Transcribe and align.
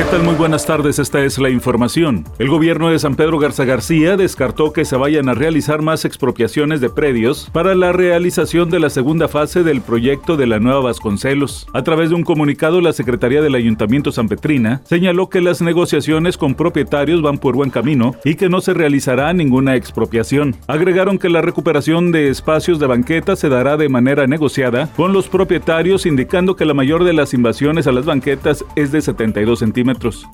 ¿Qué 0.00 0.06
tal? 0.06 0.22
Muy 0.22 0.34
buenas 0.34 0.64
tardes, 0.64 0.98
esta 0.98 1.22
es 1.22 1.38
la 1.38 1.50
información. 1.50 2.24
El 2.38 2.48
gobierno 2.48 2.88
de 2.88 2.98
San 2.98 3.16
Pedro 3.16 3.38
Garza 3.38 3.66
García 3.66 4.16
descartó 4.16 4.72
que 4.72 4.86
se 4.86 4.96
vayan 4.96 5.28
a 5.28 5.34
realizar 5.34 5.82
más 5.82 6.06
expropiaciones 6.06 6.80
de 6.80 6.88
predios 6.88 7.50
para 7.52 7.74
la 7.74 7.92
realización 7.92 8.70
de 8.70 8.80
la 8.80 8.88
segunda 8.88 9.28
fase 9.28 9.62
del 9.62 9.82
proyecto 9.82 10.38
de 10.38 10.46
la 10.46 10.58
Nueva 10.58 10.80
Vasconcelos. 10.80 11.66
A 11.74 11.82
través 11.82 12.08
de 12.08 12.14
un 12.14 12.22
comunicado, 12.22 12.80
la 12.80 12.94
Secretaría 12.94 13.42
del 13.42 13.54
Ayuntamiento 13.54 14.10
San 14.10 14.26
Petrina 14.26 14.80
señaló 14.86 15.28
que 15.28 15.42
las 15.42 15.60
negociaciones 15.60 16.38
con 16.38 16.54
propietarios 16.54 17.20
van 17.20 17.36
por 17.36 17.54
buen 17.54 17.68
camino 17.68 18.14
y 18.24 18.36
que 18.36 18.48
no 18.48 18.62
se 18.62 18.72
realizará 18.72 19.30
ninguna 19.34 19.76
expropiación. 19.76 20.56
Agregaron 20.66 21.18
que 21.18 21.28
la 21.28 21.42
recuperación 21.42 22.10
de 22.10 22.30
espacios 22.30 22.78
de 22.78 22.86
banqueta 22.86 23.36
se 23.36 23.50
dará 23.50 23.76
de 23.76 23.90
manera 23.90 24.26
negociada 24.26 24.88
con 24.96 25.12
los 25.12 25.28
propietarios, 25.28 26.06
indicando 26.06 26.56
que 26.56 26.64
la 26.64 26.72
mayor 26.72 27.04
de 27.04 27.12
las 27.12 27.34
invasiones 27.34 27.86
a 27.86 27.92
las 27.92 28.06
banquetas 28.06 28.64
es 28.76 28.92
de 28.92 29.02
72 29.02 29.58
centímetros 29.58 29.89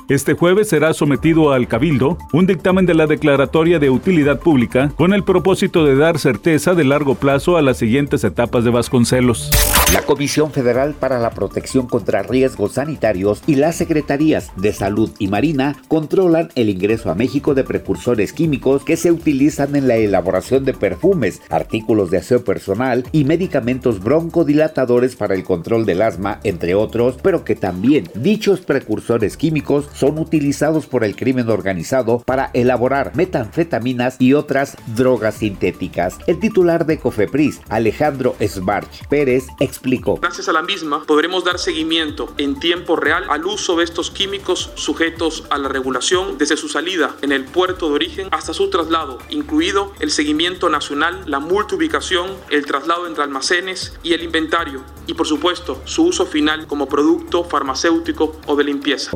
este 0.09 0.35
jueves 0.35 0.69
será 0.69 0.93
sometido 0.93 1.53
al 1.53 1.69
Cabildo 1.69 2.19
un 2.33 2.47
dictamen 2.47 2.87
de 2.87 2.95
la 2.95 3.07
Declaratoria 3.07 3.79
de 3.79 3.91
Utilidad 3.91 4.41
Pública 4.41 4.91
con 4.97 5.15
el 5.15 5.25
propósito 5.25 5.85
de 5.85 5.97
dar 5.97 6.19
certeza 6.19 6.75
de 6.75 6.85
largo 6.85 7.15
plazo 7.15 7.57
a 7.57 7.63
las 7.63 7.79
siguientes 7.79 8.25
etapas 8.25 8.65
de 8.65 8.71
Vasconcelos. 8.71 9.51
La 9.93 10.03
Comisión 10.03 10.51
Federal 10.51 10.95
para 10.95 11.21
la 11.21 11.31
Protección 11.31 11.87
contra 11.87 12.25
Riesgos 12.25 12.73
Sanitarios 12.73 13.41
y 13.47 13.55
las 13.55 13.77
Secretarías 13.77 14.51
de 14.57 14.73
Salud 14.73 15.13
y 15.21 15.29
Marina 15.29 15.77
controlan 15.87 16.49
el 16.57 16.71
ingreso 16.71 17.09
a 17.09 17.15
México 17.15 17.55
de 17.55 17.63
precursores 17.63 18.33
químicos 18.33 18.83
que 18.83 18.97
se 18.97 19.13
utilizan 19.13 19.77
en 19.77 19.87
la 19.87 19.95
elaboración 19.95 20.65
de 20.65 20.75
perfumes, 20.75 21.41
artículos 21.51 22.11
de 22.11 22.19
aseo 22.19 22.43
personal 22.45 23.05
y 23.13 23.25
medicamentos 23.25 24.03
broncodilatadores 24.03 25.15
para 25.15 25.37
el 25.37 25.45
control 25.45 25.87
del 25.87 26.03
asma, 26.03 26.41
entre 26.43 26.75
otros, 26.75 27.17
pero 27.23 27.45
que 27.45 27.55
también 27.55 28.09
dichos 28.17 28.63
precursores 28.63 29.37
químicos 29.37 29.89
son 29.95 30.19
utilizados 30.19 30.87
por 30.87 31.05
el 31.05 31.15
crimen 31.15 31.49
organizado 31.49 32.19
para 32.27 32.51
elaborar 32.55 33.15
metanfetaminas 33.15 34.17
y 34.19 34.33
otras 34.33 34.77
drogas 34.97 35.37
sintéticas. 35.37 36.19
El 36.27 36.41
titular 36.41 36.87
de 36.87 36.99
Cofepris, 36.99 37.61
Alejandro 37.69 38.35
Sbarch 38.41 39.07
Pérez, 39.09 39.47
explicó. 39.77 40.17
Gracias 40.17 40.49
a 40.49 40.53
la 40.53 40.63
misma 40.63 41.05
podremos 41.05 41.45
dar 41.45 41.59
seguimiento 41.59 42.33
en 42.39 42.59
tiempo 42.59 42.97
real 42.97 43.25
al 43.29 43.45
uso 43.47 43.77
de 43.77 43.85
estos 43.85 44.11
químicos 44.11 44.71
sujetos 44.75 45.45
a 45.51 45.59
la 45.59 45.69
regulación 45.69 46.39
desde 46.39 46.57
su 46.57 46.69
salida 46.69 47.15
en 47.23 47.33
el 47.33 47.45
puerto 47.45 47.89
de 47.89 47.95
origen 47.95 48.29
hasta 48.33 48.55
su 48.55 48.71
traslado, 48.71 49.19
incluido 49.31 49.93
el 50.01 50.11
seguimiento 50.11 50.69
nacional, 50.69 51.23
la 51.27 51.41
multiubicación, 51.41 52.31
el 52.51 52.67
traslado 52.67 53.07
entre 53.07 53.25
almacenes 53.25 53.95
y 54.03 54.15
el 54.15 54.23
inventario 54.23 54.83
y 55.07 55.15
por 55.15 55.27
supuesto 55.27 55.81
su 55.85 56.05
uso 56.05 56.27
final 56.27 56.67
como 56.67 56.89
producto 56.89 57.45
farmacéutico 57.45 58.41
o 58.47 58.57
de 58.57 58.65
limpieza. 58.65 59.11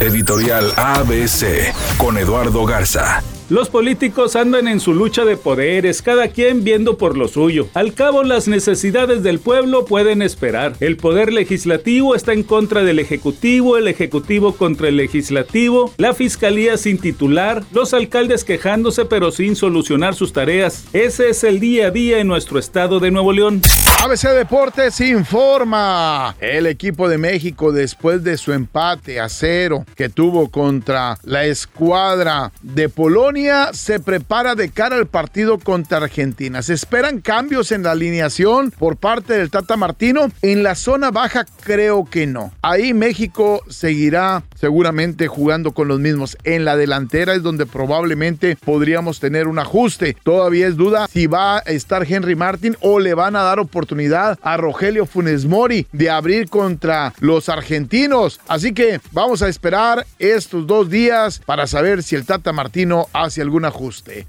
Editorial 0.00 0.72
ABC 0.76 1.72
con 1.98 2.18
Eduardo 2.18 2.64
Garza. 2.66 3.22
Los 3.50 3.68
políticos 3.68 4.36
andan 4.36 4.68
en 4.68 4.80
su 4.80 4.94
lucha 4.94 5.26
de 5.26 5.36
poderes, 5.36 6.00
cada 6.00 6.28
quien 6.28 6.64
viendo 6.64 6.96
por 6.96 7.14
lo 7.14 7.28
suyo. 7.28 7.68
Al 7.74 7.92
cabo, 7.92 8.22
las 8.22 8.48
necesidades 8.48 9.22
del 9.22 9.38
pueblo 9.38 9.84
pueden 9.84 10.22
esperar. 10.22 10.72
El 10.80 10.96
poder 10.96 11.30
legislativo 11.30 12.14
está 12.14 12.32
en 12.32 12.42
contra 12.42 12.84
del 12.84 12.98
ejecutivo, 12.98 13.76
el 13.76 13.86
ejecutivo 13.86 14.54
contra 14.54 14.88
el 14.88 14.96
legislativo, 14.96 15.92
la 15.98 16.14
fiscalía 16.14 16.78
sin 16.78 16.96
titular, 16.96 17.62
los 17.70 17.92
alcaldes 17.92 18.44
quejándose 18.44 19.04
pero 19.04 19.30
sin 19.30 19.56
solucionar 19.56 20.14
sus 20.14 20.32
tareas. 20.32 20.86
Ese 20.94 21.28
es 21.28 21.44
el 21.44 21.60
día 21.60 21.88
a 21.88 21.90
día 21.90 22.20
en 22.20 22.28
nuestro 22.28 22.58
estado 22.58 22.98
de 22.98 23.10
Nuevo 23.10 23.30
León. 23.32 23.60
ABC 24.02 24.30
Deportes 24.30 25.00
informa. 25.00 26.34
El 26.40 26.66
equipo 26.66 27.10
de 27.10 27.18
México, 27.18 27.72
después 27.72 28.24
de 28.24 28.38
su 28.38 28.54
empate 28.54 29.20
a 29.20 29.28
cero 29.28 29.84
que 29.96 30.08
tuvo 30.08 30.48
contra 30.50 31.18
la 31.24 31.44
escuadra 31.44 32.50
de 32.62 32.88
Polonia, 32.88 33.33
se 33.72 33.98
prepara 33.98 34.54
de 34.54 34.70
cara 34.70 34.94
al 34.94 35.06
partido 35.06 35.58
contra 35.58 35.98
Argentina. 35.98 36.62
Se 36.62 36.72
esperan 36.72 37.20
cambios 37.20 37.72
en 37.72 37.82
la 37.82 37.90
alineación 37.90 38.70
por 38.70 38.96
parte 38.96 39.34
del 39.34 39.50
Tata 39.50 39.76
Martino. 39.76 40.30
En 40.40 40.62
la 40.62 40.76
zona 40.76 41.10
baja, 41.10 41.44
creo 41.64 42.04
que 42.04 42.28
no. 42.28 42.52
Ahí 42.62 42.94
México 42.94 43.60
seguirá 43.68 44.44
seguramente 44.54 45.26
jugando 45.26 45.72
con 45.72 45.88
los 45.88 45.98
mismos. 45.98 46.38
En 46.44 46.64
la 46.64 46.76
delantera 46.76 47.34
es 47.34 47.42
donde 47.42 47.66
probablemente 47.66 48.56
podríamos 48.64 49.18
tener 49.18 49.48
un 49.48 49.58
ajuste. 49.58 50.16
Todavía 50.22 50.68
es 50.68 50.76
duda 50.76 51.08
si 51.10 51.26
va 51.26 51.56
a 51.56 51.60
estar 51.62 52.06
Henry 52.08 52.36
Martin 52.36 52.76
o 52.82 53.00
le 53.00 53.14
van 53.14 53.34
a 53.34 53.42
dar 53.42 53.58
oportunidad 53.58 54.38
a 54.42 54.56
Rogelio 54.56 55.06
Funes 55.06 55.44
Mori 55.44 55.88
de 55.90 56.08
abrir 56.08 56.48
contra 56.48 57.12
los 57.18 57.48
argentinos. 57.48 58.38
Así 58.46 58.72
que 58.72 59.00
vamos 59.10 59.42
a 59.42 59.48
esperar 59.48 60.06
estos 60.20 60.68
dos 60.68 60.88
días 60.88 61.40
para 61.44 61.66
saber 61.66 62.04
si 62.04 62.14
el 62.14 62.24
Tata 62.24 62.52
Martino 62.52 63.08
hace 63.24 63.42
algún 63.42 63.64
ajuste. 63.64 64.26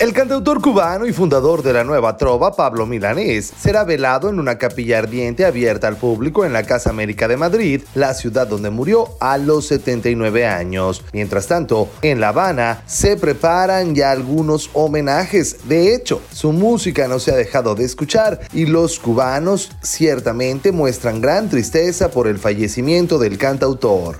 El 0.00 0.12
cantautor 0.12 0.60
cubano 0.60 1.06
y 1.06 1.12
fundador 1.12 1.62
de 1.62 1.72
la 1.72 1.84
nueva 1.84 2.16
trova, 2.16 2.56
Pablo 2.56 2.84
Milanés, 2.84 3.52
será 3.56 3.84
velado 3.84 4.28
en 4.28 4.40
una 4.40 4.58
capilla 4.58 4.98
ardiente 4.98 5.44
abierta 5.44 5.86
al 5.86 5.96
público 5.96 6.44
en 6.44 6.52
la 6.52 6.64
Casa 6.64 6.90
América 6.90 7.28
de 7.28 7.36
Madrid, 7.36 7.82
la 7.94 8.12
ciudad 8.12 8.48
donde 8.48 8.70
murió 8.70 9.10
a 9.20 9.38
los 9.38 9.68
79 9.68 10.46
años. 10.46 11.04
Mientras 11.12 11.46
tanto, 11.46 11.88
en 12.02 12.20
La 12.20 12.30
Habana 12.30 12.82
se 12.86 13.16
preparan 13.16 13.94
ya 13.94 14.10
algunos 14.10 14.68
homenajes. 14.72 15.68
De 15.68 15.94
hecho, 15.94 16.20
su 16.32 16.52
música 16.52 17.06
no 17.06 17.20
se 17.20 17.30
ha 17.30 17.36
dejado 17.36 17.76
de 17.76 17.84
escuchar 17.84 18.40
y 18.52 18.66
los 18.66 18.98
cubanos 18.98 19.70
ciertamente 19.80 20.72
muestran 20.72 21.20
gran 21.20 21.48
tristeza 21.48 22.10
por 22.10 22.26
el 22.26 22.38
fallecimiento 22.38 23.18
del 23.18 23.38
cantautor. 23.38 24.16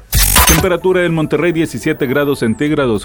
Temperatura 0.46 1.04
en 1.04 1.14
Monterrey 1.14 1.52
17 1.52 2.06
grados 2.06 2.38
centígrados. 2.38 3.04